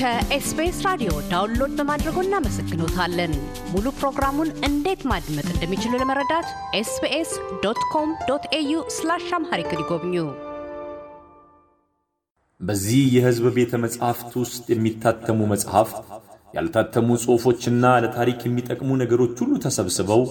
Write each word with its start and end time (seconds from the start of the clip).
ከ 0.00 0.31
SBS 0.31 0.78
ራዲዮ 0.86 1.10
download 1.30 1.72
በማድረጎ 1.78 2.18
እናመሰግኖታለን። 2.24 3.32
ሙሉ 3.72 3.86
ፕሮግራሙን 3.98 4.50
እንዴት 4.68 5.02
ማድመጥ 5.10 5.44
እንደሚችሉ 5.50 5.92
ለመረዳት 6.00 6.46
SBS 6.78 7.32
dot 7.64 7.80
com 7.90 8.10
dot 8.28 8.44
au 8.58 8.78
slash 8.96 9.26
Amharic 9.38 9.72
ይጎብኙ። 9.76 10.14
በዚህ 12.60 13.02
የሕዝብ 13.16 13.46
ቤተ 13.58 13.82
መጻሕፍት 13.84 14.32
ውስጥ 14.42 14.64
የሚታተሙ 14.72 15.50
መጽሐፍት፣ 15.52 16.00
ያልታተሙ 16.54 17.18
ጽሑፎችና 17.24 17.92
ለታሪክ 18.04 18.40
የሚጠቅሙ 18.44 18.90
ነገሮች 19.02 19.36
ሁሉ 19.44 19.52
ተሰብስበው 19.64 20.24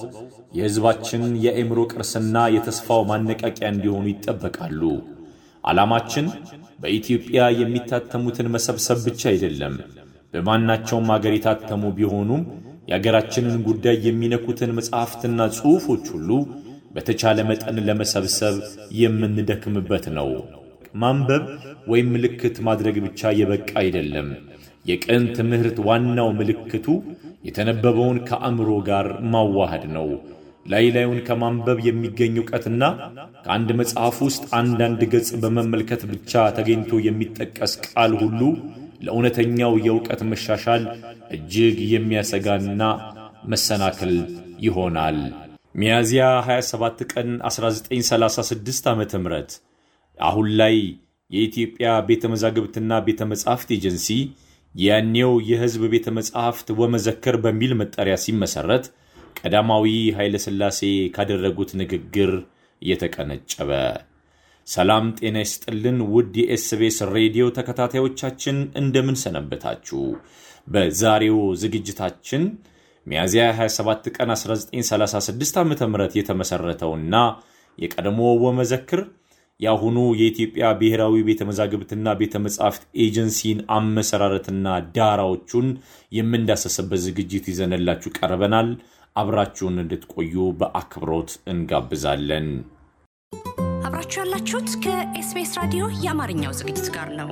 የሕዝባችን 0.54 1.23
የአእምሮ 1.45 1.88
ቅርስና 1.93 2.47
የተስፋው 2.55 3.07
ማነቃቂያ 3.11 3.73
እንዲሆኑ 3.73 4.05
ይጠበቃሉ። 4.11 4.81
ዓላማችን 5.63 6.26
በኢትዮጵያ 6.80 7.40
የሚታተሙትን 7.59 8.52
መሰብሰብ 8.54 8.98
ብቻ 9.08 9.22
አይደለም። 9.31 9.73
በማናቸውም 10.34 11.08
አገር 11.16 11.34
የታተሙ 11.36 11.84
ቢሆኑም 11.98 12.41
የአገራችንን 12.90 13.58
ጉዳይ 13.67 13.98
የሚነኩትን 14.05 14.76
መጽሐፍትና 14.77 15.48
ጽሑፎች 15.58 16.05
ሁሉ 16.14 16.30
በተቻለ 16.95 17.40
መጠን 17.50 17.77
ለመሰብሰብ 17.88 18.55
የምንደክምበት 19.02 20.05
ነው። 20.17 20.30
ማንበብ 21.02 21.44
ወይም 21.91 22.08
ምልክት 22.14 22.55
ማድረግ 22.67 22.95
ብቻ 23.05 23.31
የበቃ 23.39 23.70
አይደለም። 23.81 24.30
የቅን 24.86 25.23
ትምህርት 25.38 25.78
ዋናው 25.88 26.30
ምልክቱ 26.39 26.88
የተነበበውን 27.48 28.17
ከአእምሮ 28.28 28.70
ጋር 28.88 29.08
ማዋሃድ 29.34 29.84
ነው። 29.98 30.08
ላይ 30.70 30.86
ላዩን 30.96 31.20
ከማንበብ 31.28 31.78
የሚገኝ 31.86 32.34
ዕውቀትና 32.40 32.84
ከአንድ 33.46 33.70
መጽሐፍ 33.80 34.18
ውስጥ 34.26 34.44
አንዳንድ 34.59 35.02
ገጽ 35.14 35.30
በመመልከት 35.44 36.02
ብቻ 36.12 36.42
ተገኝቶ 36.58 37.00
የሚጠቀስ 37.05 37.73
ቃል 37.86 38.14
ሁሉ 38.22 38.42
ለእውነተኛው 39.06 39.73
የእውቀት 39.86 40.22
መሻሻል 40.31 40.84
እጅግ 41.36 41.78
የሚያሰጋና 41.94 42.81
መሰናክል 43.52 44.14
ይሆናል። 44.66 45.20
ሚያዝያ 45.76 46.23
27 46.48 47.04
ቀን 47.14 47.30
1936 47.50 48.89
ዓ 48.89 48.95
ም 48.95 49.04
አሁን 50.17 50.48
ላይ 50.61 50.76
የኢትዮጵያ 51.31 51.89
ቤተ 52.08 52.23
መዛግብትና 52.31 52.92
ቤተ 53.08 53.22
መጻሕፍት 53.31 53.70
ኤጀንሲ 53.76 54.08
ያኔው 54.76 55.31
የሕዝብ 55.50 55.83
ቤተ 55.94 56.08
መጻሕፍት 56.17 56.67
ወመዘክር 56.80 57.36
በሚል 57.44 57.72
መጠሪያ 57.81 58.16
ሲመሠረት 58.23 58.86
ቀዳማዊ 59.40 59.86
ኃይለ 60.18 60.36
ሥላሴ 60.45 60.80
ካደረጉት 61.16 61.72
ንግግር 61.82 62.32
እየተቀነጨበ። 62.82 63.70
ሰላም 64.68 65.06
ጤና 65.20 65.38
ይስጥልን 65.44 66.00
ውድ 66.14 66.34
የኤስቤስ 66.42 66.98
ሬዲዮ 67.16 67.45
ተከታታዮቻችን 67.58 68.58
እንደምን 68.82 69.17
ሰነበታችሁ? 69.23 70.02
በዛሬው 70.67 71.40
ዝግጅታችን 71.62 72.44
ሚያዝያ 73.08 73.45
27 73.60 74.10
ቀን 74.17 74.32
1936 74.34 75.58
ዓ 75.60 75.64
ም 75.64 75.73
የተመሠረተውና 76.20 77.16
የቀድሞ 77.78 78.20
ወመዘክር 78.45 79.02
የአሁኑ 79.60 79.98
የኢትዮጵያ 80.20 80.66
ብሔራዊ 80.80 81.16
ቤተ 81.30 81.42
መዛግብትና 81.50 82.08
ቤተ 82.20 82.36
መጻሕፍት 82.44 82.84
ኤጀንሲን 83.06 83.60
አመሰራረትና 83.78 84.67
ዳራዎቹን 84.95 85.67
የምንዳሰስበት 86.12 87.02
ዝግጅት 87.08 87.48
ይዘንላችሁ 87.52 88.12
ቀርበናል። 88.20 88.70
አብራችሁን 89.20 89.81
እንድትቆዩ 89.84 90.34
በአክብሮት 90.59 91.31
እንጋብዛለን። 91.52 92.48
አብራችሁ 93.88 94.20
ያላችሁት 94.23 94.70
ከኤስቢኤስ 94.84 95.53
ራዲዮ 95.59 95.84
የአማርኛው 96.03 96.53
ዝግጅት 96.59 96.88
ጋር 96.95 97.09
ነው። 97.20 97.31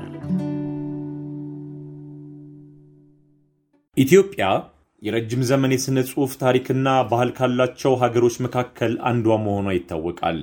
ኢትዮጵያ 3.98 4.46
የረጅም 5.02 5.42
ዘመን 5.50 5.74
የሥነ 5.74 6.00
ጽሑፍ 6.10 6.32
ታሪክና 6.42 6.88
ባህል 7.10 7.30
ካላቸው 7.38 7.94
ሀገሮች 8.04 8.36
መካከል 8.46 8.94
አንዷ 9.10 9.36
መሆኗ 9.44 9.68
ይታወቃል። 9.76 10.40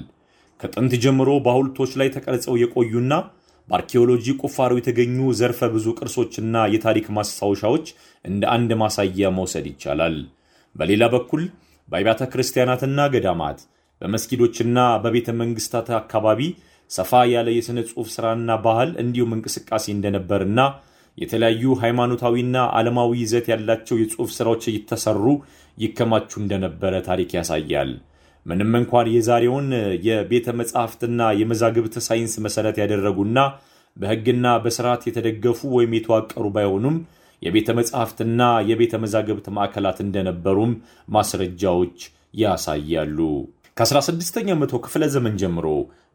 ከጥንት 0.60 0.92
ጀምሮ 1.04 1.30
በሐውልቶች 1.44 1.92
ላይ 2.00 2.08
ተቀርጸው 2.16 2.54
የቆዩና 2.60 3.14
በአርኪኦሎጂ 3.68 4.26
ቁፋሮ 4.40 4.72
የተገኙ 4.78 5.18
ዘርፈ 5.38 5.60
ብዙ 5.74 5.86
ቅርሶችና 5.98 6.64
የታሪክ 6.72 7.06
ማስታወሻዎች 7.16 7.86
እንደ 8.24 8.42
አንድ 8.54 8.70
ማሳያ 8.82 9.30
መውሰድ 9.38 9.66
ይቻላል። 9.70 10.16
በሌላ 10.76 11.04
በኩል 11.14 11.42
በአብያተ 11.88 12.22
ክርስቲያናትና 12.32 13.00
ገዳማት 13.14 13.58
በመስጊዶችና 14.00 14.78
በቤተ 15.02 15.28
መንግሥታት 15.40 15.88
አካባቢ 15.98 16.40
ሰፋ 16.90 17.20
ያለ 17.32 17.48
የሥነ 17.54 17.78
ጽሑፍ 17.88 18.08
ሥራና 18.14 18.56
ባህል 18.64 18.90
እንዲሁም 19.02 19.34
እንቅስቃሴ 19.36 19.84
እንደነበርና 19.94 20.60
የተለያዩ 21.18 21.64
ሃይማኖታዊና 21.82 22.56
ዓለማዊ 22.76 23.12
ይዘት 23.20 23.46
ያላቸው 23.52 23.96
የጽሑፍ 24.00 24.30
ሥራዎች 24.36 24.64
እየተሰሩ 24.70 25.24
ይከማቹ 25.78 26.30
እንደነበረ 26.42 26.94
ታሪክ 27.08 27.30
ያሳያል። 27.38 27.90
ምንም 28.46 28.72
እንኳን 28.80 29.06
የዛሬውን 29.12 29.68
የቤተ 30.06 30.48
መጻሕፍትና 30.58 31.20
የመዛግብት 31.40 31.94
ሳይንስ 32.06 32.34
መሠረት 32.46 32.76
ያደረጉና 32.82 33.38
በሕግና 33.96 34.46
በሥርዓት 34.64 35.02
የተደገፉ 35.08 35.60
ወይም 35.76 35.92
የተዋቀሩ 35.96 36.46
ባይሆኑም 36.56 36.96
የቤተ 37.44 37.68
መጻሕፍትና 37.78 38.40
የቤተ 38.68 39.00
መዛግብት 39.02 39.46
ማዕከላት 39.56 39.98
እንደነበሩም 40.04 40.72
ማስረጃዎች 41.16 41.98
ያሳያሉ። 42.42 43.18
ከ16ኛው 43.76 44.56
መቶ 44.60 44.74
ክፍለ 44.84 45.04
ዘመን 45.14 45.34
ጀምሮ 45.40 45.66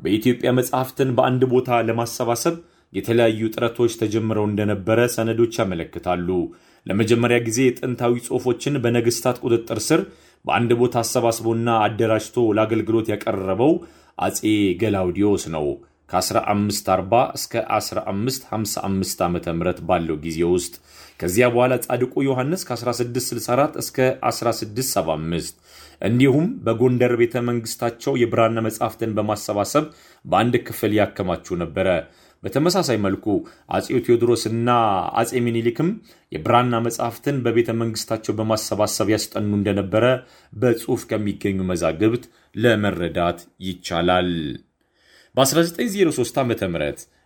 በኢትዮጵያ 0.03 0.50
መጻሕፍትን 0.59 1.09
በአንድ 1.17 1.41
ቦታ 1.53 1.79
ለማሰባሰብ 1.88 2.56
የተለያዩ 2.94 3.50
ጥረቶች 3.53 3.94
ተጀምረው 4.01 4.45
እንደነበረ 4.50 5.00
ሰነዶች 5.16 5.53
ያመለክታሉ። 5.59 6.29
ለመጀመሪያ 6.85 7.38
ጊዜ 7.47 7.59
ጥንታዊ 7.79 8.13
ጽሑፎችን 8.28 8.79
በነገሥታት 8.84 9.38
ቁጥጥር 9.44 9.79
ስር 9.88 10.01
በአንድ 10.46 10.72
ቦታ 10.81 10.96
አሰባስቦና 11.03 11.69
አደራጅቶ 11.85 12.38
ለአገልግሎት 12.57 13.07
ያቀረበው 13.13 13.73
አጼ 14.17 14.40
ገላውዲዮስ 14.81 15.44
ነው። 15.56 15.66
ከ1540 16.09 17.24
እስከ 17.38 17.53
1555 17.72 19.24
ዓ 19.24 19.30
ም 19.53 19.59
ባለው 19.90 20.18
ጊዜ 20.25 20.40
ውስጥ 20.53 20.74
ከዚያ 21.20 21.46
በኋላ 21.53 21.74
ጻድቁ 21.86 22.14
ዮሐንስ 22.28 22.62
ከ1664 22.70 23.81
እስከ 23.81 23.97
1675 24.30 25.58
እንዲሁም 26.02 26.47
በጎንደር 26.66 27.14
ቤተ 27.22 27.36
መንግሥታቸው 27.47 28.14
የብራና 28.22 28.59
መጻሕፍትን 28.68 29.14
በማሰባሰብ 29.18 29.86
በአንድ 30.25 30.56
ክፍል 30.68 30.94
ያከማቹ 31.00 31.58
ነበረ። 31.64 31.88
በተመሳሳይ 32.44 32.97
መልኩ 33.06 33.26
አጼው 33.76 34.00
ቴዎድሮስና 34.06 34.70
አጼ 35.22 35.31
ሚኒሊክም 35.47 35.90
የብራና 36.31 36.76
መጻሕፍትን 36.86 37.41
በቤተ 37.46 37.70
መንግሥታቸው 37.81 38.36
በማሰባሰብ 38.38 39.09
ያስጠኑ 39.14 39.52
እንደነበረ 39.58 40.06
በጽሑፍ 40.53 41.03
ከሚገኙ 41.12 41.59
መዛግብት 41.72 42.26
ለመረዳት 42.56 43.40
ይቻላል። 43.68 44.31
በ1903 45.35 46.38
ዓ 46.40 46.45
ም 46.45 46.78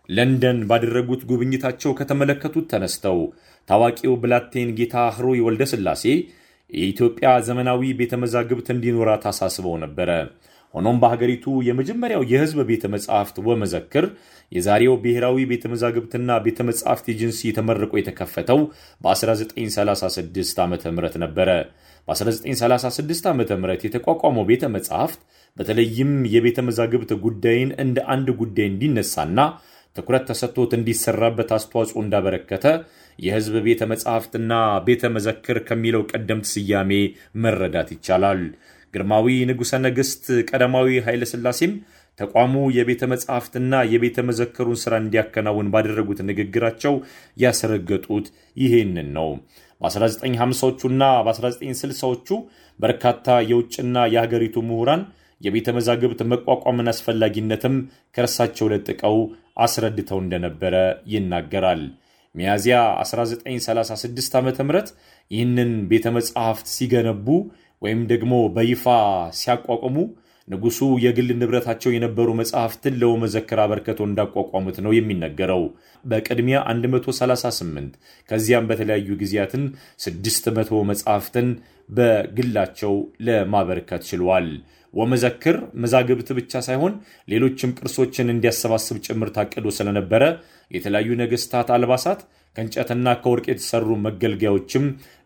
ለንደን 0.08 0.58
ባደረጉት 0.70 1.22
ጉብኝታቸው 1.28 1.92
ከተመለከቱት 1.98 2.66
ተነስተው 2.72 3.18
ታዋቂው 3.68 4.14
ብላቴን 4.22 4.70
ጌታ 4.78 5.04
ህሩይ 5.16 5.38
ወልደ 5.46 5.62
ሥላሴ 5.70 6.04
የኢትዮጵያ 6.70 7.28
ዘመናዊ 7.46 7.92
ቤተ 7.98 8.14
መዛግብት 8.22 8.66
እንዲኖራት 8.74 9.24
አሳስበው 9.30 9.76
ነበረ። 9.84 10.10
ሆኖም 10.74 10.96
በሀገሪቱ 11.02 11.46
የመጀመሪያው 11.66 12.22
የሕዝብ 12.30 12.58
ቤተ 12.70 12.84
መጻሕፍት 12.94 13.36
ወመዘክር 13.48 14.06
የዛሬው 14.52 14.94
ብሔራዊ 15.02 15.44
ቤተ 15.52 15.64
መዛግብትና 15.72 16.30
ቤተ 16.46 16.58
መጻሕፍት 16.68 17.06
ኤጀንሲ 17.12 17.52
ተመርቆ 17.58 17.92
የተከፈተው 17.98 18.60
በ1936 19.04 20.60
ዓ 20.62 20.66
ም 20.66 20.76
ነበረ። 21.24 21.48
በ1936 22.08 23.28
ዓ 23.30 23.34
ም 23.34 23.44
የተቋቋመው 23.86 24.46
ቤተ 24.50 24.64
መጻሕፍት 24.76 25.20
በተለይም 25.56 26.12
የቤተ 26.32 26.58
መዛግብት 26.68 27.10
ጉዳይን 27.24 27.70
እንደ 27.82 27.98
አንድ 28.14 28.28
ጉዳይ 28.40 28.66
እንዲነሳና 28.70 29.38
ትኩረት 29.96 30.24
ተሰጥቶት 30.28 30.72
እንዲሰራበት 30.78 31.50
አስተዋጽኦ 31.56 31.98
እንዳበረከተ 32.02 32.64
የሕዝብ 33.18 33.56
ቤተ 33.66 33.82
መጻሕፍትና 33.90 34.52
ቤተ 34.86 35.10
መዘክር 35.16 35.58
ከሚለው 35.68 36.02
ቀደምት 36.10 36.46
ስያሜ 36.52 36.92
መረዳት 37.44 37.90
ይቻላል። 37.94 38.40
ግርማዊ 38.94 39.26
ንጉሠ 39.50 39.72
ነገሥት 39.84 40.24
ቀዳማዊ 40.48 40.88
ኃይለ 41.06 41.22
ሥላሴም 41.32 41.72
ተቋሙ 42.18 42.54
የቤተ 42.74 43.02
መጻሕፍትና 43.12 43.74
የቤተ 43.92 44.18
መዘክሩን 44.28 44.78
ሥራ 44.82 44.94
እንዲያከናውን 45.02 45.70
ባደረጉት 45.72 46.20
ንግግራቸው 46.28 46.94
ያስረገጡት 47.36 48.26
ይሄንን 48.56 49.08
ነው። 49.16 49.30
በ1950ዎቹና 49.80 51.02
በ1960ዎቹ 51.26 52.28
በርካታ 52.80 53.36
የውጭና 53.50 53.96
የሀገሪቱ 54.14 54.56
ምሁራን 54.68 55.02
የቤተ 55.40 55.68
መዛግብት 55.76 56.20
መቋቋምን 56.32 56.90
አስፈላጊነትም 56.92 57.76
ከእርሳቸው 58.16 58.70
ለጥቀው 58.72 59.16
አስረድተው 59.64 60.18
እንደነበረ 60.22 60.74
ይናገራል። 61.12 61.82
ሚያዝያ 62.34 62.76
1936 63.02 64.36
ዓ 64.36 64.42
ም 64.42 64.80
ይህንን 65.30 65.72
ቤተ 65.90 66.06
መጻሕፍት 66.16 66.66
ሲገነቡ 66.74 67.26
ወይም 67.82 68.00
ደግሞ 68.10 68.34
በይፋ 68.56 68.84
ሲያቋቁሙ 69.38 69.96
ንጉሱ 70.48 70.78
የግል 71.02 71.28
ንብረታቸው 71.40 71.90
የነበሩ 71.92 72.28
መጽሐፍትን 72.40 72.98
ለወመዘክር 73.00 73.58
አበርክቶ 73.62 74.00
እንዳቋቋሙት 74.08 74.78
ነው 74.84 74.92
የሚነገረው። 74.96 75.62
በቅድሚያ 76.04 76.58
138 76.72 77.94
ከዚያም 78.28 78.68
በተለያዩ 78.70 79.08
ጊዜያትን 79.22 79.64
600 80.06 80.82
መጽሐፍትን 80.90 81.48
በግላቸው 81.88 82.94
ለማበርከት 83.28 84.04
ችሏል። 84.10 84.48
ወመዘክር 84.94 85.56
መዛግብት 85.82 86.28
ብቻ 86.38 86.62
ሳይሆን 86.66 86.92
ሌሎችም 87.28 87.74
ቅርሶችን 87.78 88.32
እንዲያሰባስብ 88.34 88.98
ጭምር 89.06 89.30
ታቅዶ 89.36 89.66
ስለነበረ 89.78 90.22
የተለያዩ 90.70 91.10
ነገስታት 91.22 91.70
አልባሳት 91.76 92.20
ከእንጨትና 92.56 93.06
ከወርቅ 93.22 93.46
የተሰሩ 93.50 93.88
መገልገያዎችም 94.06 94.84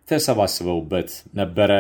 ተሰባስበውበት 0.09 1.11
ነበረ። 1.41 1.73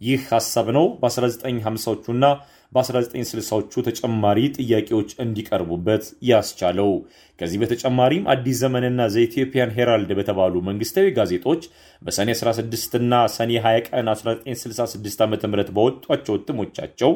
ይህ 0.00 0.22
ሀሳብ 0.32 0.66
ነው 0.76 0.84
በ1950ዎቹና 1.00 2.24
በ1960ዎቹ 2.72 3.82
ተጨማሪ 3.86 4.38
ጥያቄዎች 4.58 5.10
እንዲቀርቡበት 5.24 6.04
ያስቻለው። 6.28 6.90
ከዚህ 7.38 7.58
በተጨማሪም 7.62 8.24
አዲስ 8.32 8.56
ዘመንና 8.62 9.00
ዘኢትዮጵያን 9.14 9.72
ሄራልድ 9.76 10.10
በተባሉ 10.18 10.54
መንግስታዊ 10.66 11.06
ጋዜጦች 11.18 11.62
በሰኔ 12.02 12.30
16ና 12.38 13.14
ሰኔ 13.36 13.52
20 13.62 13.86
ቀን 13.88 14.08
1966 14.12 15.22
ዓ 15.22 15.28
ም 15.28 15.36
በወጧቸው 15.70 16.34
እትሞቻቸው 16.38 17.12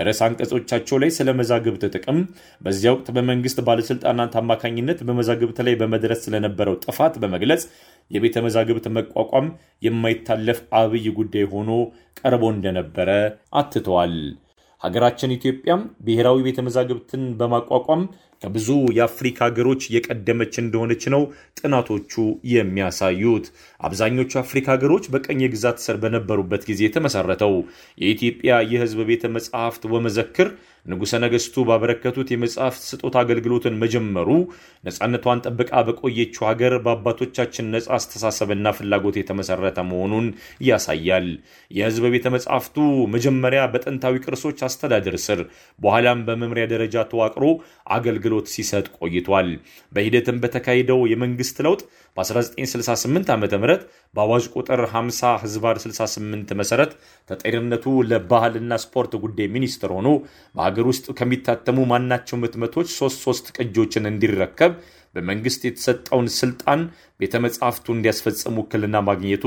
ርዕስ 0.00 0.20
አንቀጾቻቸው 0.26 0.96
ላይ 1.02 1.12
ስለ 1.18 1.28
መዛግብት 1.40 1.84
ጥቅም፣ 1.94 2.18
በዚያ 2.60 2.94
ወቅት 2.96 3.10
በመንግስት 3.16 3.60
ባለሥልጣናት 3.68 4.34
አማካኝነት 4.42 4.98
በመዛግብት 5.08 5.60
ላይ 5.68 5.76
በመድረስ 5.82 6.22
ስለነበረው 6.26 6.80
ጥፋት 6.84 7.14
በመግለጽ 7.22 7.62
የቤተ 8.10 8.42
መዛግብት 8.44 8.86
መቋቋም 8.96 9.46
የማይታለፍ 9.86 10.58
አብይ 10.80 11.06
ጉዳይ 11.16 11.46
ሆኖ 11.54 11.70
ቀርቦ 12.20 12.44
እንደነበረ 12.54 13.10
አትተዋል። 13.60 14.14
ሀገራችን 14.82 15.34
ኢትዮጵያም 15.36 15.82
ብሔራዊ 16.06 16.38
ቤተ 16.46 16.60
መዛግብትን 16.66 17.22
በማቋቋም 17.38 18.02
ከብዙ 18.42 18.66
የአፍሪካ 18.96 19.38
ሀገሮች 19.46 19.82
የቀደመች 19.94 20.54
እንደሆነች 20.62 21.04
ነው 21.14 21.22
ጥናቶቹ 21.60 22.14
የሚያሳዩት። 22.50 23.46
አብዛኞቹ 23.80 24.30
የአፍሪካ 24.36 24.66
ሀገሮች 24.74 25.04
በቀኝ 25.14 25.40
ግዛት 25.54 25.78
ስር 25.84 25.96
በነበሩበት 26.02 26.64
ጊዜ 26.70 26.82
የተመሰረተው 26.86 27.54
የኢትዮጵያ 27.98 28.58
የሕዝብ 28.72 29.00
ቤተ 29.10 29.30
መጽሐፍት 29.36 29.84
ወመዘክር 29.94 30.50
ንጉሠ 30.86 31.12
ነገሥቱ 31.22 31.64
ባበረከቱት 31.68 32.28
የመጽሐፍት 32.32 32.82
ስጦታ 32.88 33.16
አገልግሎትን 33.24 33.78
መጀመሩ 33.82 34.28
ነፃነቷን 34.84 35.42
ጠብቃ 35.46 35.82
በቆየችው 35.86 36.44
ሀገር 36.48 36.74
በአባቶቻችን 36.84 37.70
ነፃ 37.74 37.88
አስተሳሰብና 37.96 38.72
ፍላጎት 38.78 39.16
የተመሰረተ 39.20 39.78
መሆኑን 39.90 40.26
ያሳያል። 40.68 41.28
የሕዝብ 41.70 42.04
ቤተ 42.14 42.26
መጽሐፍቱ 42.36 42.76
መጀመሪያ 43.14 43.62
በጥንታዊ 43.72 44.14
ቅርሶች 44.26 44.58
አስተዳደር 44.68 45.16
ስር 45.26 45.40
በኋላም 45.78 46.24
በመምሪያ 46.28 46.66
ደረጃ 46.72 47.04
ተዋቅሮ 47.10 47.44
አገልግሎት 47.96 48.46
ሲሰጥ 48.54 48.86
ቆይቷል። 48.98 49.50
በሂደትም 49.92 50.40
በተካሄደው 50.42 51.00
የመንግስት 51.12 51.56
ለውጥ 51.66 51.82
በ1968 52.16 53.30
ዓ 53.30 53.38
ም 53.38 53.46
በአዋጅ 54.14 54.44
ቁጥር 54.56 54.80
50 54.92 55.32
ህዝባር 55.42 55.76
68 55.82 56.54
መሰረት 56.60 56.92
ተጠሪነቱ 57.30 57.84
ለባህልና 58.10 58.72
ስፖርት 58.84 59.12
ጉዳይ 59.24 59.48
ሚኒስትር 59.56 59.90
ሆኖ 59.96 60.08
በሀገር 60.76 60.88
ውስጥ 60.90 61.06
ከሚታተሙ 61.18 61.76
ማናቸውም 61.90 62.42
ህትመቶች 62.44 62.88
ሶስት 62.96 63.18
ሶስት 63.24 63.46
ቅጆችን 63.56 64.08
እንዲረከብ 64.10 64.72
በመንግስት 65.14 65.60
የተሰጠውን 65.66 66.26
ስልጣን 66.34 66.80
ቤተ 67.20 67.34
መጻሕፍቱ 67.44 67.86
እንዲያስፈጽም 67.94 68.58
ውክልና 68.60 68.96
ማግኘቱ 69.06 69.44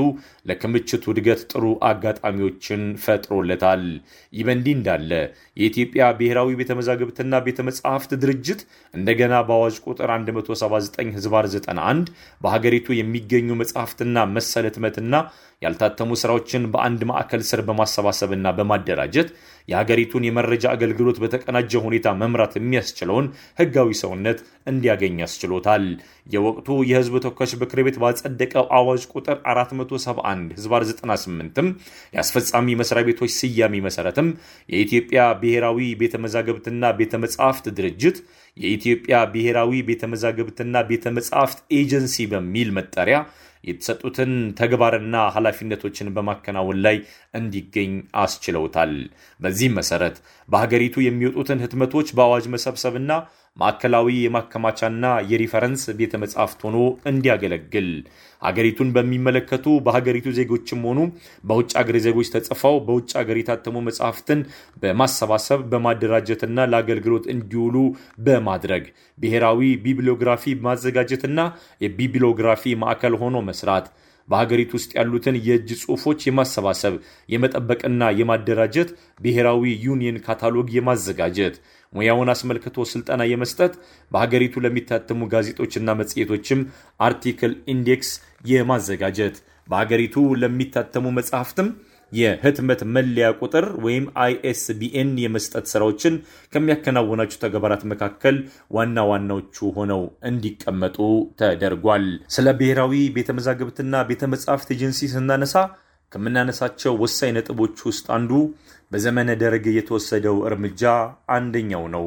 ለክምችቱ 0.50 1.04
እድገት 1.12 1.42
ጥሩ 1.52 1.64
አጋጣሚዎችን 1.90 2.82
ፈጥሮለታል። 3.04 3.84
ይህ 4.32 4.44
በእንዲህ 4.48 4.74
እንዳለ 4.78 5.10
የኢትዮጵያ 5.56 6.08
ብሔራዊ 6.18 6.56
ቤተ 6.60 6.74
መዛግብትና 6.78 7.42
ቤተ 7.46 7.60
መጻሕፍት 7.68 8.14
ድርጅት 8.24 8.62
እንደገና 8.94 9.36
በአዋጅ 9.48 9.78
ቁጥር 9.86 10.12
179 10.30 11.14
ህዝባር 11.18 11.46
91 11.54 12.10
በሀገሪቱ 12.40 12.88
የሚገኙ 12.98 13.58
መጽሐፍትና 13.62 14.26
መሰል 14.34 14.66
ህትመትና 14.70 15.14
ያልታተሙ 15.62 16.10
ስራዎችን 16.20 16.62
በአንድ 16.72 17.00
ማዕከል 17.08 17.42
ስር 17.48 17.60
በማሰባሰብና 17.66 18.48
በማደራጀት 18.58 19.30
የሀገሪቱን 19.70 20.26
የመረጃ 20.26 20.64
አገልግሎት 20.74 21.18
በተቀናጀ 21.22 21.72
ሁኔታ 21.84 22.14
መምራት 22.20 22.54
የሚያስችለውን 22.58 23.26
ህጋዊ 23.60 23.90
ሰውነት 24.00 24.38
እንዲያገኝ 24.70 25.16
ያስችሎታል። 25.22 25.84
የወቅቱ 26.34 26.68
የህዝብ 26.90 27.14
ተወካዮች 27.24 27.54
ምክር 27.62 27.80
ቤት 27.86 27.96
ባጸደቀው 28.02 28.64
አዋጅ 28.78 29.04
ቁጥር 29.12 29.38
471 29.50 30.56
ህዝባር 30.58 30.84
98ም 30.90 31.68
የአስፈጻሚ 32.14 32.76
መስሪያ 32.80 33.04
ቤቶች 33.08 33.32
ስያሜ 33.38 33.74
መሰረትም 33.86 34.28
የኢትዮጵያ 34.68 35.20
ብሔራዊ 35.42 35.88
ቤተ 36.02 36.14
መዛግብትና 36.24 36.92
ቤተ 37.00 37.22
መጻሕፍት 37.24 37.66
ድርጅት 37.78 38.18
የኢትዮጵያ 38.56 39.16
ብሔራዊ 39.32 39.82
ቤተ 39.88 40.04
መዛግብትና 40.12 40.76
ቤተ 40.88 41.12
መጻሕፍት 41.16 41.58
ኤጀንሲ 41.78 42.26
በሚል 42.32 42.70
መጠሪያ 42.78 43.18
የተሰጡትን 43.64 44.30
ተግባርና 44.60 45.16
ኃላፊነቶችን 45.34 46.12
በማከናወን 46.14 46.78
ላይ 46.86 46.96
እንዲገኝ 47.34 47.92
አስችለውታል። 48.22 48.92
በዚህም 49.40 49.76
መሰረት 49.80 50.16
በሀገሪቱ 50.48 50.96
የሚወጡትን 51.04 51.62
ህትመቶች 51.64 52.10
በአዋጅ 52.18 52.46
መሰብሰብና 52.54 53.10
ማዕከላዊ 53.60 54.08
የማከማቻና 54.20 55.04
የሪፈረንስ 55.30 55.82
ቤተ 55.98 56.12
መጻሕፍት 56.22 56.60
ሆኖ 56.66 56.78
እንዲያገለግል። 57.10 57.88
ሀገሪቱን 58.42 58.90
በሚመለከቱ 58.94 59.66
በሀገሪቱ 59.86 60.28
ዜጎችም 60.38 60.84
ሆኑ 60.88 61.00
በውጭ 61.48 61.70
ሀገር 61.80 61.96
ዜጎች 62.06 62.30
ተጽፈው 62.34 62.76
በውጭ 62.86 63.10
ሀገር 63.20 63.38
የታተሙ 63.40 63.82
መጽሐፍትን 63.88 64.42
በማሰባሰብ 64.82 65.62
በማደራጀትና 65.72 66.68
ለአገልግሎት 66.72 67.26
እንዲውሉ 67.34 67.76
በማድረግ 68.26 68.84
ብሔራዊ 69.18 69.72
ቢብሊዮግራፊ 69.84 70.54
ማዘጋጀትና 70.66 71.40
የቢብሊዮግራፊ 71.84 72.72
ማዕከል 72.82 73.16
ሆኖ 73.22 73.38
መስራት 73.48 73.88
በሀገሪቱ 74.28 74.72
ውስጥ 74.78 74.90
ያሉትን 74.96 75.36
የእጅ 75.46 75.70
ጽሑፎች 75.80 76.20
የማሰባሰብ 76.26 76.94
የመጠበቅና 77.28 78.10
የማደራጀት 78.18 78.90
ብሔራዊ 79.24 79.72
union 79.86 80.20
catalog 80.26 80.68
የማዘጋጀት 80.76 81.56
ሙያውን 81.92 82.32
አስመልክቶ 82.32 82.86
ስልጠና 82.90 83.22
የመስጠት 83.28 83.72
በሀገሪቱ 84.12 84.62
ለሚታተሙ 84.64 85.28
ጋዜጦችና 85.32 85.94
መጽሔቶችም 86.00 86.60
article 87.00 87.54
index 87.72 88.10
የማዘጋጀት 88.50 89.38
በሀገሪቱ 89.66 90.14
ለሚታተሙ 90.42 91.06
መጽሐፍትም 91.16 91.68
የህትመት 92.12 92.80
መለያ 92.94 93.26
ቁጥር 93.40 93.66
ወይም 93.84 94.06
ISBN 94.22 95.10
የመስጠት 95.22 95.66
ስራዎችን 95.72 96.14
ከሚያከናውናቸው 96.52 97.40
ተግባራት 97.44 97.82
መካከል 97.92 98.36
ዋና 98.76 99.04
ዋናዎቹ 99.10 99.68
ሆነው 99.76 100.02
እንዲቀመጡ 100.30 100.98
ተደርጓል። 101.40 102.06
ስለ 102.36 102.56
ብሔራዊ 102.60 102.94
ቤተ 103.16 103.30
መዛግብትና 103.38 104.02
ቤተ 104.10 104.24
መጻሕፍት 104.32 104.72
ኤጀንሲ 104.76 105.10
ስናነሳ 105.14 105.54
ከምናነሳቸው 106.12 106.92
ወሳኝ 107.02 107.30
ነጥቦች 107.36 107.76
ውስጥ 107.88 108.06
አንዱ 108.16 108.32
በዘመነ 108.92 109.30
ደርግ 109.42 109.66
የተወሰደው 109.76 110.36
እርምጃ 110.48 110.82
አንደኛው 111.34 111.84
ነው። 111.94 112.06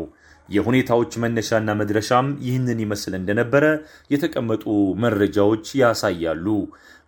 የሁኔታዎች 0.49 1.11
መነሻና 1.23 1.69
መድረሻም 1.81 2.27
ይህንን 2.45 2.79
ይመስል 2.83 3.13
እንደነበረ 3.19 3.65
የተቀመጡ 4.13 4.63
መረጃዎች 5.03 5.65
ያሳያሉ። 5.81 6.45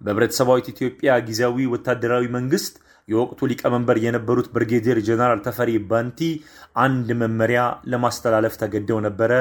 በህብረተሰባዊት 0.02 0.68
ኢትዮጵያ 0.74 1.12
ጊዜያዊ 1.28 1.68
ወታደራዊ 1.74 2.25
መንግስት 2.38 2.75
የወቅቱ 3.08 3.40
ሊቀመንበር 3.50 3.98
የነበሩት 4.04 4.48
ብርጌዲየር 4.54 5.00
ጀነራል 5.08 5.40
ተፈሪ 5.46 5.72
ባንቲ 5.90 6.20
አንድ 6.84 7.08
መመሪያ 7.20 7.60
ለማስተላለፍ 7.92 8.54
ተገደው 8.62 9.00
ነበረ። 9.06 9.32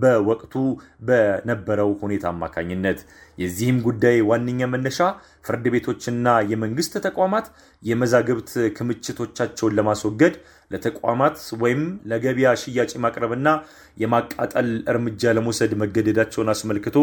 በወቅቱ 0.00 0.54
በነበረው 1.08 1.92
ሁኔታ 2.02 2.24
አማካኝነት 2.32 2.98
የዚህም 3.38 3.78
ጉዳይ 3.86 4.18
ዋነኛ 4.30 4.68
መነሻ 4.72 4.98
ፍርድ 5.46 5.64
ቤቶችና 5.74 6.36
የመንግስት 6.50 6.92
ተቋማት 7.06 7.46
የመዛግብት 7.82 8.50
ክምችቶቻቸውን 8.76 9.76
ለማስወገድ 9.78 10.36
ለተቋማት 10.70 11.36
ወይም 11.62 11.82
ለገበያ 12.10 12.50
ሽያጭ 12.62 12.92
ማቅረብና 13.04 13.48
የማቃጠል 14.02 14.68
እርምጃ 14.92 15.32
ለመውሰድ 15.36 15.72
መገደዳቸውን 15.82 16.52
አስመልክቶ 16.54 16.96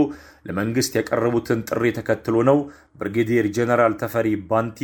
ለመንግስት 0.48 0.96
ያቀረቡትን 1.00 1.62
ጥሪ 1.70 1.84
ተከትሎ 1.98 2.38
ነው 2.50 2.60
ብርጌዲየር 3.02 3.48
ጀነራል 3.58 3.96
ተፈሪ 4.02 4.30
ባንቲ 4.50 4.80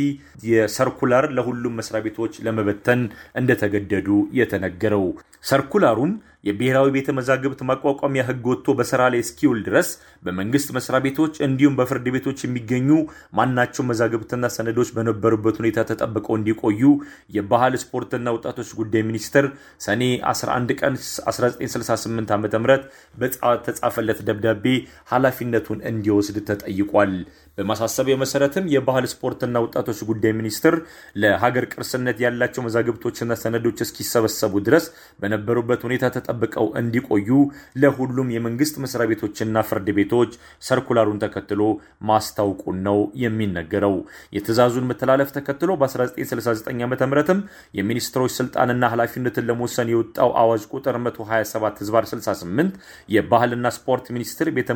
የ 0.50 0.65
circular 0.65 1.26
ለሁሉም 1.38 1.76
መስሪያ 1.80 2.02
ቤቶች 2.06 2.34
ለመበተን 2.46 3.02
እንደተገደዱ 3.40 4.08
የተነገረው። 4.40 5.06
circular 5.44 5.89
ኡም 5.89 6.12
የብሔራዊ 6.44 6.88
ቤተ 6.96 7.08
መዛግብት 7.16 7.60
ማቋቋሚያ 7.68 8.22
ሕግ 8.28 8.44
ወጥቶ 8.50 8.74
በስራ 8.78 9.02
ላይ 9.12 9.20
እስኪውል 9.24 9.60
ድረስ 9.66 9.88
በመንግስት 10.24 10.68
መስሪያ 10.76 11.00
ቤቶች 11.06 11.34
እንዲሁም 11.46 11.76
በፍርድ 11.78 12.06
ቤቶች 12.16 12.38
የሚገኙ 12.44 12.90
ማናቸው 13.38 13.84
መዛግብትና 13.88 14.50
ሰነዶች 14.56 14.90
በነበሩበት 14.96 15.58
ሁኔታ 15.62 15.86
ተጠብቀው 15.90 16.36
እንዲቆዩ 16.38 16.82
የባህል 17.36 17.76
ስፖርትና 17.84 18.34
ወጣቶች 18.36 18.70
ጉዳይ 18.80 19.04
ሚኒስቴር 19.08 19.48
ሰኔ 19.86 20.02
11 20.28 20.76
ቀን 20.80 20.94
1968 21.26 22.32
ዓ 22.32 22.38
ም 22.38 22.78
በተጻፈለት 23.22 24.20
ደብዳቤ 24.28 24.64
ኃላፊነቱን 25.12 25.84
እንዲወስድ 25.90 26.38
ተጠይቋል። 26.50 27.12
በማሳሰቢያው 27.58 28.18
መሰረትም 28.22 28.68
የባህል 28.72 29.06
ስፖርትና 29.12 29.62
ወጣቶች 29.64 30.00
ጉዳይ 30.10 30.32
ሚኒስቴር 30.38 30.74
ለሀገር 31.22 31.64
ቅርስነት 31.72 32.18
ያላቸው 32.24 32.62
መዛግብቶችና 32.66 33.32
ሰነዶች 33.42 33.78
እስኪሰበሰቡ 33.84 34.54
ድረስ 34.68 34.84
በነበሩበት 35.22 35.80
ሁኔታ 35.86 36.10
ተጠብቀው 36.16 36.66
እንዲቆዩ 36.80 37.30
ለሁሉም 37.82 38.32
የመንግስት 38.36 38.76
መስሪያ 38.84 39.08
ቤቶችና 39.12 39.64
ፍርድ 39.70 39.88
ቤቶች 39.98 40.32
ሰርኩላሩን 40.68 41.20
ተከትሎ 41.24 41.62
ማስታወቁን 42.10 42.78
ነው 42.88 42.98
የሚነገረው። 43.22 43.96
የትዕዛዙን 44.36 44.88
መተላለፍ 44.90 45.30
ተከትሎ 45.38 45.70
በ1969 45.80 46.72
ዓ 46.78 47.08
ም 47.08 47.24
የሚኒስትሮች 47.78 48.32
ስልጣንና 48.38 48.84
ኃላፊነትን 48.92 49.46
ለመወሰን 49.48 49.92
የወጣው 49.92 50.30
አዋጅ 50.42 50.62
ቁጥር 50.74 50.96
127 51.02 51.82
ህዝባር 51.82 52.04
68 52.08 52.78
የባህልና 53.08 53.66
ስፖርት 53.78 54.06
ሚኒስቴር 54.16 54.48
ቤተ 54.56 54.70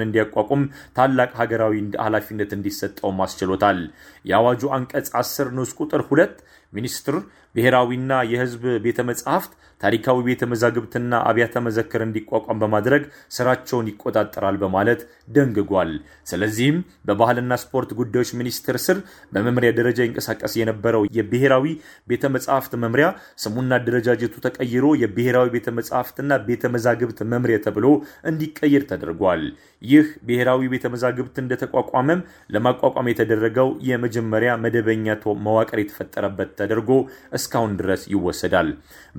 እንዲያቋቁም 0.00 0.62
ታላቅ 0.98 1.30
ሀገራዊ 1.40 1.74
ኃላፊነት 2.20 2.50
እንዲሰጠው 2.56 3.10
ማስችሎታል። 3.18 3.78
የአዋጁ 4.24 4.62
አንቀጽ 4.76 5.08
10 5.16 5.52
ንዑስ 5.56 5.70
ቁጥር 5.80 6.02
2 6.08 6.42
ሚኒስትር 6.72 7.16
ብሔራዊና 7.54 8.12
የህዝብ 8.30 8.64
ቤተ 8.84 9.00
መጻሕፍት 9.08 9.52
ታሪካዊ 9.80 10.18
ቤተ 10.26 10.42
መዛግብትና 10.50 11.12
አብያተ 11.28 11.62
መዘክር 11.66 12.00
እንዲቋቋም 12.04 12.60
በማድረግ 12.62 13.02
ስራቸውን 13.36 13.88
ይቆጣጠራል 13.90 14.56
በማለት 14.62 15.00
ደንግጓል። 15.36 15.90
ስለዚህም 16.30 16.78
በባህልና 17.08 17.52
ስፖርት 17.62 17.90
ጉዳዮች 18.00 18.30
ሚኒስቴር 18.40 18.76
ስር 18.86 18.98
በመምሪያ 19.32 19.70
ደረጃ 19.78 19.98
ይንቀሳቀስ 20.06 20.54
የነበረው 20.60 21.04
የብሔራዊ 21.18 21.66
ቤተ 22.08 22.30
መጻሕፍት 22.34 22.74
መምሪያ 22.84 23.08
ስሙና 23.44 23.72
አደረጃጀቱ 23.80 24.34
ተቀይሮ 24.46 24.86
የብሔራዊ 25.02 25.48
ቤተ 25.56 25.68
መጻሕፍትና 25.78 26.38
ቤተ 26.48 26.70
መዛግብት 26.74 27.20
መምሪያ 27.32 27.58
ተብሎ 27.66 27.86
እንዲቀይር 28.30 28.84
ተደርጓል። 28.92 29.44
ይህ 29.84 30.06
ብሔራዊ 30.28 30.62
ቤተ 30.72 30.86
መዛግብት 30.94 31.36
እንደተቋቋመም 31.42 32.24
ለማቋቋም 32.54 33.10
የተደረገው 33.10 33.68
የመጀመሪያ 33.90 34.50
መደበኛ 34.64 35.06
መዋቅር 35.44 35.78
የተፈጠረበት 35.80 36.50
ተደርጎ 36.60 36.90
እስካሁን 37.38 37.72
ድረስ 37.80 38.02
ይወሰዳል። 38.12 38.70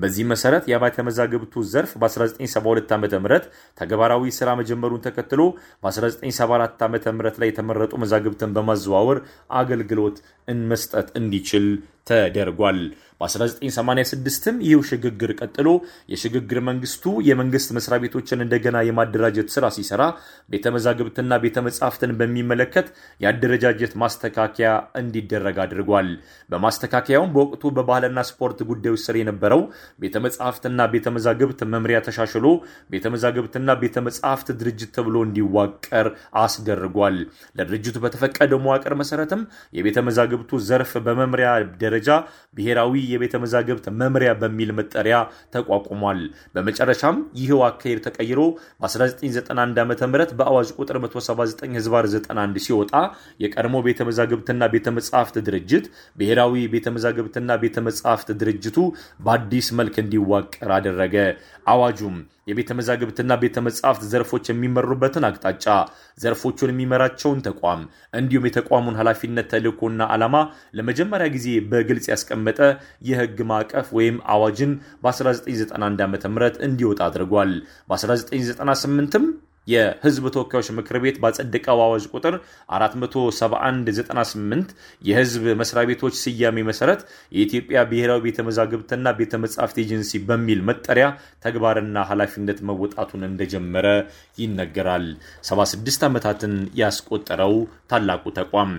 በዚህ 0.02 0.24
መሰረት 0.32 0.64
የአብያተ 0.70 1.06
መዛግብቱ 1.08 1.64
ዘርፍ 1.72 1.92
በ1972 2.02 2.92
ዓ 2.92 2.98
ም 2.98 3.06
ተግባራዊ 3.78 4.32
ስራ 4.38 4.48
መጀመሩን 4.60 5.04
ተከትሎ 5.06 5.40
በ1974 5.84 6.84
ዓ 6.84 6.88
ም 7.12 7.22
ላይ 7.34 7.48
የተመረጡ 7.50 7.92
መዛግብትን 8.04 8.54
በማዘዋወር 8.56 9.20
አገልግሎት 9.60 10.18
መስጠት 10.70 11.08
እንዲችል 11.18 11.66
ተደርጓል። 12.06 12.78
በ1986ም 13.20 14.56
ይህው 14.66 14.80
ሽግግር 14.88 15.30
ቀጥሎ 15.38 15.68
የሽግግር 16.12 16.58
መንግስቱ 16.68 17.12
የመንግስት 17.26 17.68
መስሪያ 17.76 17.98
ቤቶችን 18.04 18.42
እንደገና 18.44 18.76
የማደራጀት 18.86 19.48
ስራ 19.54 19.64
ሲሰራ 19.76 20.02
ቤተ 20.48 20.72
መዛግብትና 20.76 21.38
ቤተ 21.44 21.62
መጻሕፍትን 21.66 22.12
በሚመለከት 22.20 22.86
የአደረጃጀት 23.20 23.92
ማስተካከያ 24.02 24.70
እንዲደረግ 25.02 25.58
አድርጓል። 25.64 26.08
በማስተካከያውም 26.50 27.32
በወቅቱ 27.36 27.72
በባህልና 27.76 28.24
ስፖርት 28.30 28.58
ጉዳዮች 28.70 29.04
ስር 29.06 29.18
የነበረው 29.20 29.62
ቤተ 30.02 30.16
መጻሕፍትና 30.26 30.80
ቤተ 30.94 31.06
መዛግብት 31.16 31.62
መምሪያ 31.74 32.00
ተሻሽሎ 32.06 32.46
ቤተ 32.92 33.06
መዛግብትና 33.14 33.70
ቤተ 33.82 33.96
መጻሕፍት 34.06 34.50
ድርጅት 34.60 34.92
ተብሎ 34.96 35.16
እንዲዋቀር 35.26 36.06
አስደርጓል። 36.42 37.16
ለድርጅቱ 37.58 37.96
በተፈቀደው 38.04 38.60
መዋቅር 38.66 38.92
መሰረትም 39.02 39.40
የቤተ 39.78 39.98
መዛግብቱ 40.08 40.60
ዘርፍ 40.68 40.92
በመምሪያ 41.06 41.48
ደረጃ 41.92 42.10
ብሔራዊ 42.56 42.94
የቤተ 43.12 43.34
መዛግብት 43.42 43.86
መምሪያ 44.00 44.30
በሚል 44.40 44.70
መጠሪያ 44.78 45.16
ተቋቁሟል። 45.54 46.20
በመጨረሻም 46.54 47.16
ይህው 47.40 47.60
አካሄድ 47.68 47.98
ተቀይሮ 48.06 48.40
በ1991 48.82 49.80
ዓ 49.80 50.08
ም 50.08 50.12
በአዋጅ 50.40 50.68
ቁጥር 50.78 50.96
179 51.04 51.76
ህዝባር 51.78 52.06
91 52.14 52.60
ሲወጣ 52.66 52.92
የቀድሞ 53.44 53.76
ቤተ 53.86 54.00
መዛግብትና 54.08 54.62
ቤተ 54.74 54.86
መጻሕፍት 54.96 55.38
ድርጅት 55.48 55.86
ብሔራዊ 56.18 56.54
ቤተ 56.74 56.86
መዛግብትና 56.96 57.50
ቤተ 57.64 57.76
መጻሕፍት 57.88 58.30
ድርጅቱ 58.42 58.78
በአዲስ 59.26 59.68
መልክ 59.80 59.96
እንዲዋቀር 60.04 60.72
አደረገ። 60.78 61.16
አዋጁም 61.66 62.16
የቤተ 62.46 62.70
መዛግብትና 62.78 63.32
ቤተ 63.42 63.56
መጻሕፍት 63.66 64.02
ዘርፎች 64.12 64.44
የሚመሩበትን 64.50 65.26
አቅጣጫ፣ 65.28 65.66
ዘርፎቹን 66.18 66.72
የሚመራቸውን 66.72 67.42
ተቋም 67.46 67.82
እንዲሁም 68.14 68.48
የተቋሙን 68.48 68.98
ኃላፊነት 69.00 69.48
ተልእኮና 69.52 70.08
ዓላማ 70.14 70.36
ለመጀመሪያ 70.78 71.28
ጊዜ 71.36 71.48
በግልጽ 71.70 72.08
ያስቀመጠ 72.12 72.58
የህግ 73.10 73.38
ማዕቀፍ 73.52 73.88
ወይም 73.98 74.18
አዋጅን 74.34 74.74
በ1991 75.04 76.04
ዓ 76.04 76.10
ም 76.10 76.16
እንዲወጣ 76.68 77.00
አድርጓል። 77.08 77.54
በ1998ም 77.90 79.26
የህዝብ 79.66 80.24
ተወካዮች 80.34 80.68
ምክር 80.76 80.96
ቤት 81.04 81.16
ባጸደቀው 81.22 81.78
አዋጅ 81.84 82.04
ቁጥር 82.12 82.34
47198 82.74 84.72
የህዝብ 85.02 85.44
መስሪያ 85.60 85.84
ቤቶች 85.90 86.14
ስያሜ 86.22 86.56
መሰረት 86.70 87.00
የኢትዮጵያ 87.36 87.78
ብሔራዊ 87.90 88.20
ቤተ 88.26 88.38
መዛግብትና 88.48 89.06
ቤተ 89.20 89.32
መጻሕፍት 89.44 89.76
ኤጀንሲ 89.82 90.12
በሚል 90.28 90.60
መጠሪያ 90.70 91.06
ተግባርና 91.46 91.96
ኃላፊነት 92.10 92.58
መወጣቱን 92.70 93.22
እንደጀመረ 93.30 93.86
ይነገራል። 94.42 95.06
76 95.50 96.06
ዓመታትን 96.08 96.54
ያስቆጠረው 96.82 97.54
ታላቁ 97.92 98.24
ተቋም 98.38 98.72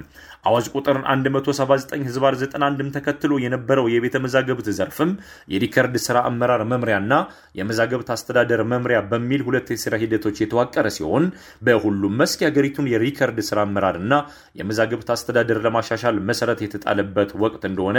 አዋጅ 0.43 0.65
ቁጥር 0.75 0.97
179 1.05 2.01
እዝባር 2.07 2.33
91ም 2.39 2.87
ተከትሎ 2.95 3.33
የነበረው 3.43 3.85
የቤተ 3.91 4.15
መዛግብት 4.23 4.67
ዘርፍም 4.77 5.11
የ 5.53 5.64
record 5.64 5.95
ስራ 6.05 6.17
አመራር 6.29 6.61
መምሪያና 6.71 7.13
የመዛግብት 7.59 8.09
አስተዳደር 8.15 8.61
መምሪያ 8.71 8.97
በሚል 9.11 9.41
ሁለት 9.47 9.69
የስራ 9.73 9.99
ሂደቶች 10.01 10.39
የተዋቀረ 10.43 10.87
ሲሆን 10.97 11.25
በሁሉም 11.67 12.17
መስክ 12.21 12.41
የሀገሪቱን 12.43 12.89
የ 12.93 13.05
record 13.05 13.39
ስራ 13.49 13.59
አመራርና 13.67 14.13
የመዛግብት 14.61 15.11
አስተዳደር 15.15 15.59
ለማሻሻል 15.67 16.19
መሰረት 16.31 16.61
የተጣለበት 16.65 17.31
ወቅት 17.43 17.63
እንደሆነ 17.69 17.97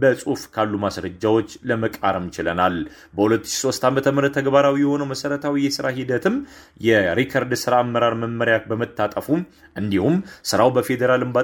በጽሁፍ 0.00 0.42
ካሉ 0.56 0.74
ማስረጃዎች 0.84 1.48
ለመቃረም 1.70 2.28
ችለናል። 2.36 2.76
በ2003 3.18 3.88
ዓ 3.88 4.16
ም 4.16 4.32
ተግባራዊ 4.38 4.76
የሆነው 4.84 5.10
መሰረታዊ 5.12 5.54
የስራ 5.66 5.86
ሂደትም 5.98 6.36
የሪከርድ 6.88 7.54
ስራ 7.64 7.74
አመራር 7.84 8.16
መመሪያ 8.24 8.58
በመታጠፉ 8.68 9.28
እንዲሁም 9.76 10.14
ስራው 10.48 10.68
በፌዴራል 10.74 11.22
እንባ 11.24 11.38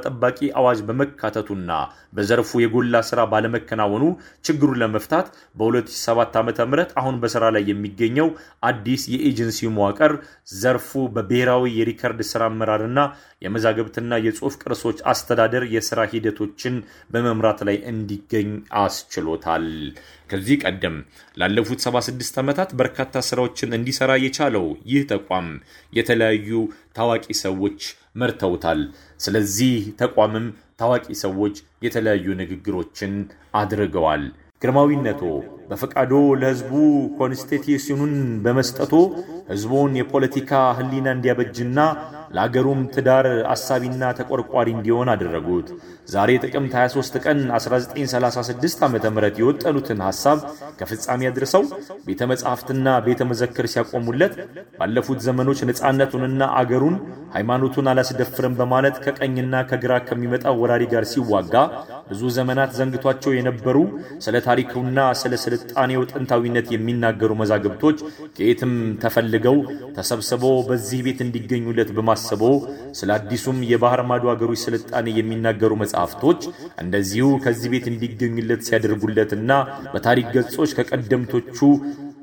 አዋጅ 0.56 0.80
በመካተቱና 0.88 1.70
በዘርፉ 2.12 2.60
የጎላ 2.62 3.02
ስራ 3.08 3.20
ባለመከናወኑ 3.32 4.04
ችግሩን 4.44 4.80
ለመፍታት 4.82 5.26
በ2007 5.58 6.38
ዓ 6.38 6.66
ም 6.66 6.78
አሁን 7.00 7.18
በስራ 7.22 7.44
ላይ 7.56 7.64
የሚገኘው 7.70 8.28
አዲስ 8.70 9.02
የኤጀንሲው 9.14 9.72
መዋቅር 9.76 10.14
ዘርፉ 10.56 11.02
በብሔራዊ 11.16 11.64
የሪከርድ 11.78 12.20
ስራ 12.30 12.42
አመራርና 12.50 13.00
የመዛግብትና 13.42 14.14
የጽሁፍ 14.24 14.56
ቅርሶች 14.62 14.98
አስተዳደር 15.12 15.64
የስራ 15.74 16.00
ሂደቶችን 16.12 16.74
በመምራት 17.10 17.60
ላይ 17.68 17.78
እንዲገኝ 17.92 18.50
አስችሎታል። 18.82 19.66
ከዚህ 20.30 20.56
ቀደም 20.64 20.96
ላለፉት 21.36 21.80
76 21.86 22.40
ዓመታት 22.42 22.70
በርካታ 22.80 23.22
ስራዎችን 23.28 23.76
እንዲሰራ 23.78 24.12
የቻለው 24.24 24.66
ይህ 24.90 25.02
ተቋም 25.12 25.48
የተለያዩ 25.92 26.50
ታዋቂ 26.98 27.26
ሰዎች 27.42 27.80
መርተውታል። 28.16 28.80
ስለዚህ 29.20 29.72
ተቋምም 30.00 30.46
ታዋቂ 30.80 31.06
ሰዎች 31.24 31.56
የተለያዩ 31.82 32.26
ንግግሮችን 32.40 33.12
አድርገዋል። 33.60 34.22
ግርማዊነቶ 34.62 35.20
በፈቃዶ 35.68 36.12
ለህዝቡ 36.40 36.72
constitution 37.20 37.89
ኡን 37.89 38.12
በመስጠቶ 38.44 38.92
ህዝቡን 39.50 39.92
የፖለቲካ 40.00 40.50
ህሊና 40.78 41.08
እንዲያበጅና 41.16 41.78
ለአገሩም 42.30 42.80
ትዳር 42.94 43.26
አሳቢና 43.52 44.02
ተቆርቋሪ 44.18 44.68
እንዲሆን 44.74 45.08
አደረጉት። 45.14 45.68
ዛሬ 46.12 46.30
ጥቅምት 46.44 46.72
23 46.76 47.16
ቀን 47.24 47.38
1936 47.52 48.84
ዓ 48.84 48.88
ም 48.88 48.96
የወጠኑትን 49.40 50.00
ሐሳብ 50.06 50.38
ከፍጻሜ 50.80 51.28
አድርሰው 51.30 51.64
ቤተ 52.06 52.28
መጻሕፍትና 52.32 52.86
ቤተ 53.06 53.26
መዘክር 53.30 53.66
ሲያቆሙለት 53.72 54.34
ባለፉት 54.80 55.20
ዘመኖች 55.26 55.60
ነፃነቱንና 55.70 56.42
አገሩን 56.60 56.96
ሃይማኖቱን 57.36 57.90
አላስደፍርም 57.92 58.56
በማለት 58.60 58.96
ከቀኝና 59.04 59.62
ከግራ 59.70 59.92
ከሚመጣው 60.08 60.58
ወራሪ 60.62 60.84
ጋር 60.94 61.06
ሲዋጋ 61.12 61.54
ብዙ 62.10 62.22
ዘመናት 62.36 62.70
ዘንግቷቸው 62.78 63.32
የነበሩ 63.34 63.76
ስለ 64.24 64.36
ታሪኩና 64.46 64.98
ስለ 65.20 65.34
ስልጣኔው 65.44 66.02
ጥንታዊነት 66.12 66.66
የሚናገሩ 66.74 67.30
መዛግብቶች 67.42 67.98
ከየትም 68.36 68.72
ተፈልገው 69.04 69.58
ተሰብስበው 69.98 70.56
በዚህ 70.68 71.00
ቤት 71.06 71.20
እንዲገኙለት 71.26 71.90
በማሰቦ 72.22 72.42
ስለ 72.98 73.10
አዲሱም 73.16 73.58
የባህር 73.70 74.00
ማዶ 74.08 74.24
አገሮች 74.32 74.60
ስልጣኔ 74.64 75.06
የሚናገሩ 75.16 75.72
መጽሐፍቶች 75.82 76.40
እንደዚሁ 76.82 77.26
ከዚህ 77.44 77.70
ቤት 77.72 77.86
እንዲገኙለት 77.92 78.64
ሲያደርጉለትና 78.68 79.50
በታሪክ 79.92 80.26
ገጾች 80.36 80.72
ከቀደምቶቹ 80.78 81.58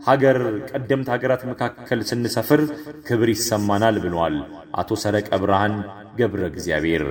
ሀገር 0.07 0.37
ቀደምት 0.71 1.09
ሀገራት 1.13 1.41
መካከል 1.51 2.01
ስንሰፍር 2.09 2.61
ክብር 3.07 3.31
ይሰማናል 3.35 3.97
ብለዋል 4.05 4.37
አቶ 4.81 4.99
ሰረቀ 5.03 5.29
ብርሃን 5.43 5.75
ገብረ 6.19 6.43
እግዚአብሔር። 6.51 7.05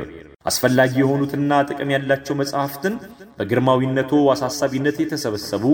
አስፈላጊ 0.47 0.93
የሆኑትና 1.01 1.53
ጥቅም 1.69 1.93
ያላቸው 1.95 2.35
መጽሐፍትን 2.41 2.95
በግርማዊነቱ 3.39 4.13
አሳሳቢነት 4.35 4.97
የተሰበሰቡ 5.03 5.65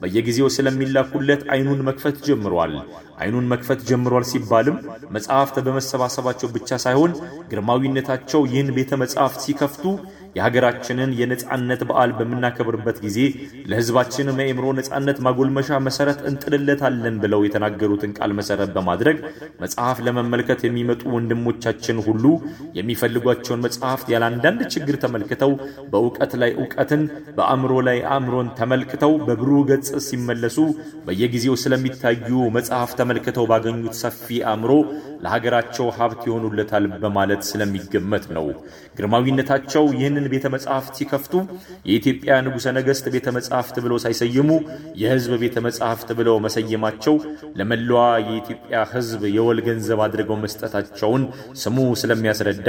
በየጊዜው 0.00 0.48
ስለሚላኩለት 0.56 1.42
አይኑን 1.54 1.80
መክፈት 1.88 2.16
ጀምሯል። 2.26 2.74
አይኑን 3.20 3.46
መክፈት 3.52 3.80
ጀምሯል 3.90 4.24
ሲባልም 4.30 4.76
መጽሐፍት 5.16 5.56
በመሰባሰባቸው 5.66 6.48
ብቻ 6.56 6.78
ሳይሆን 6.84 7.12
ግርማዊነታቸው 7.52 8.42
ይህን 8.50 8.70
ቤተ 8.78 8.98
መጽሐፍት 9.02 9.40
ሲከፍቱ 9.46 9.84
የሀገራችንን 10.36 11.10
የነጻነት 11.20 11.82
በዓል 11.88 12.10
በምናከብርበት 12.18 12.98
ጊዜ 13.04 13.18
ለሕዝባችን 13.70 14.30
የአእምሮ 14.36 14.66
ነጻነት 14.78 15.18
ማጎልመሻ 15.26 15.78
መሰረት 15.86 16.18
እንጥልለታለን 16.28 17.16
ብለው 17.22 17.40
የተናገሩትን 17.44 18.14
ቃል 18.18 18.32
መሰረት 18.38 18.70
በማድረግ 18.76 19.18
መጽሐፍ 19.62 19.98
ለመመልከት 20.06 20.60
የሚመጡ 20.66 21.02
ወንድሞቻችን 21.16 21.98
ሁሉ 22.06 22.24
የሚፈልጓቸውን 22.78 23.64
መጽሐፍት 23.66 24.08
ያለ 24.14 24.24
አንዳንድ 24.30 24.60
ችግር 24.74 24.96
ተመልክተው 25.04 25.52
በእውቀት 25.92 26.32
ላይ 26.42 26.52
እውቀትን 26.58 27.02
በአእምሮ 27.36 27.72
ላይ 27.88 27.98
አእምሮን 28.12 28.50
ተመልክተው 28.58 29.12
በብሩህ 29.26 29.62
ገጽ 29.70 29.90
ሲመለሱ 30.08 30.58
በየጊዜው 31.06 31.56
ስለሚታዩ 31.62 32.14
መጽሐፍ 32.56 32.90
ተመልክተው 33.00 33.46
ባገኙት 33.50 33.96
ሰፊ 34.02 34.20
አእምሮ 34.50 34.72
ለሀገራቸው 35.24 35.86
ሀብት 35.96 36.22
ይሆኑለታል 36.28 36.86
በማለት 37.02 37.42
ስለሚገመት 37.50 38.24
ነው። 38.36 38.46
ግርማዊነታቸው 38.98 39.84
ይህንን 39.96 40.25
ቤተ 40.32 40.46
መጻሕፍት 40.54 40.94
ሲከፍቱ 40.98 41.34
የኢትዮጵያ 41.88 42.38
ንጉሠ 42.46 42.72
ነገሥት 42.76 43.06
ቤተ 43.14 43.26
መጻሕፍት 43.36 43.76
ብለው 43.84 43.98
ሳይሰይሙ 44.04 44.48
የሕዝብ 45.02 45.32
ቤተ 45.42 45.56
መጻሕፍት 45.66 46.10
ብለው 46.18 46.36
መሰየማቸው 46.46 47.14
ለመላዋ 47.60 48.00
የኢትዮጵያ 48.24 48.82
ሕዝብ 48.92 49.22
የወል 49.36 49.60
ገንዘብ 49.66 50.00
አድርገው 50.06 50.38
መስጠታቸውን 50.44 51.22
ስሙ 51.62 51.78
ስለሚያስረዳ 52.02 52.68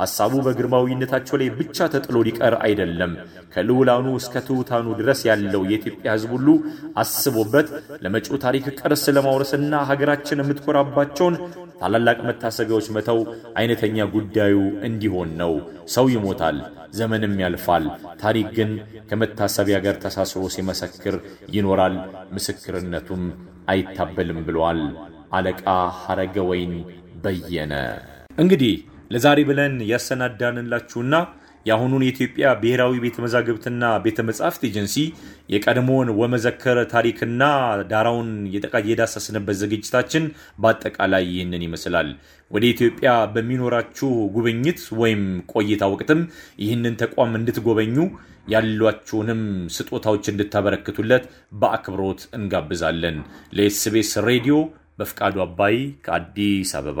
ሐሳቡ 0.00 0.34
በግርማዊነታቸው 0.46 1.38
ላይ 1.42 1.50
ብቻ 1.58 1.88
ተጥሎ 1.94 2.16
ሊቀር 2.28 2.56
አይደለም። 2.66 3.12
ከልዑላኑ 3.52 4.06
እስከ 4.18 4.42
ትሑታኑ 4.46 4.86
ድረስ 4.98 5.20
ያለው 5.28 5.62
የኢትዮጵያ 5.68 6.08
ሕዝብ 6.16 6.32
ሁሉ 6.36 6.48
አስቦበት 7.02 7.68
ለመጪው 8.04 8.36
ታሪክ 8.44 8.66
ቅርስ 8.80 9.04
ለማውረስና 9.16 9.74
ሀገራችን 9.90 10.42
የምትኮራባቸውን 10.42 11.34
ታላላቅ 11.80 12.18
መታሰቢያዎች 12.28 12.86
መተው 12.96 13.18
አይነተኛ 13.58 14.06
ጉዳዩ 14.14 14.54
እንዲሆን 14.88 15.30
ነው። 15.40 15.52
ሰው 15.94 16.06
ይሞታል፣ 16.14 16.56
ዘመንም 16.92 17.34
ያልፋል። 17.42 17.84
ታሪክ 18.22 18.48
ግን 18.56 18.70
ከመታሰቢያ 19.10 19.78
ጋር 19.86 19.96
ተሳስሮ 20.04 20.42
ሲመሰክር 20.54 21.16
ይኖራል፣ 21.56 21.96
ምስክርነቱም 22.36 23.22
አይታበልም 23.68 24.40
ብለዋል 24.46 24.80
አለቃ 25.32 25.64
ሐረገ 26.00 26.36
ወይን 26.50 26.74
በየነ። 27.24 27.72
እንግዲህ 28.38 28.74
ለዛሬ 29.10 29.38
ብለን 29.48 29.74
ያሰናዳንላችሁና 29.90 31.14
የአሁኑን 31.68 32.04
የኢትዮጵያ 32.04 32.46
ብሔራዊ 32.60 32.94
ቤተ 33.04 33.16
መዛግብትና 33.24 33.84
ቤተ 34.04 34.24
መጻሕፍት 34.28 34.62
ኤጀንሲ 34.68 34.96
የቀድሞውን 35.52 36.10
ወመዘከረ 36.20 36.78
ታሪክና 36.92 37.42
ዳራውን 37.90 38.30
የዳሰስንበት 38.90 39.58
ዝግጅታችን 39.62 40.24
በአጠቃላይ 40.58 41.26
ይህንን 41.32 41.64
ይመስላል። 41.66 42.10
ወደ 42.50 42.64
ኢትዮጵያ 42.66 43.10
በሚኖራችሁ 43.34 44.10
ጉብኝት 44.36 44.80
ወይም 45.00 45.22
ቆይታ 45.52 45.84
ወቅትም 45.92 46.20
ይህንን 46.58 46.98
ተቋም 47.02 47.34
እንድትጎበኙ 47.38 47.96
ያሏችሁንም 48.48 49.42
ስጦታዎች 49.76 50.24
እንድታበረክቱለት 50.32 51.24
በአክብሮት 51.60 52.22
እንጋብዛለን። 52.38 53.18
ለ 53.52 53.76
SBS 53.76 54.12
ሬዲዮ 54.28 54.56
በፍቃዱ 54.98 55.36
አባይ 55.44 55.76
ከአዲስ 56.06 56.72
አበባ 56.78 57.00